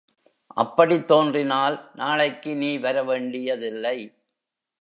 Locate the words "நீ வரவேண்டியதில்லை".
2.55-3.97